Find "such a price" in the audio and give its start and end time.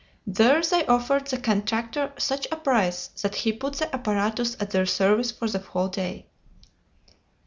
2.17-3.09